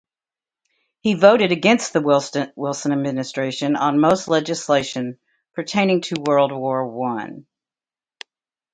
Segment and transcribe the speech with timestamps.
[1.01, 5.19] He voted against the Wilson Administration on most legislation
[5.53, 7.45] pertaining to World War One.